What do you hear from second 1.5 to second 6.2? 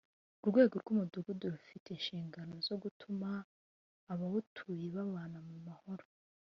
rufite inshingano zo gutuma abawutuye babana mu mahoro.